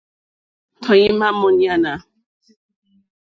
Tɔ̀ímá 0.83 1.27
mǃúɲánà. 1.39 1.93